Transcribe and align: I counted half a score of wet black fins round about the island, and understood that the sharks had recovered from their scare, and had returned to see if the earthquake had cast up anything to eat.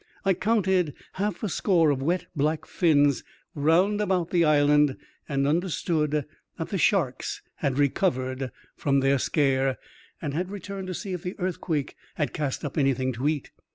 I 0.25 0.33
counted 0.33 0.95
half 1.11 1.43
a 1.43 1.47
score 1.47 1.91
of 1.91 2.01
wet 2.01 2.25
black 2.35 2.65
fins 2.65 3.23
round 3.53 4.01
about 4.01 4.31
the 4.31 4.43
island, 4.43 4.97
and 5.29 5.45
understood 5.47 6.25
that 6.57 6.69
the 6.69 6.79
sharks 6.79 7.43
had 7.57 7.77
recovered 7.77 8.51
from 8.75 9.01
their 9.01 9.19
scare, 9.19 9.77
and 10.19 10.33
had 10.33 10.49
returned 10.49 10.87
to 10.87 10.95
see 10.95 11.13
if 11.13 11.21
the 11.21 11.35
earthquake 11.37 11.95
had 12.15 12.33
cast 12.33 12.65
up 12.65 12.79
anything 12.79 13.13
to 13.13 13.27
eat. 13.27 13.51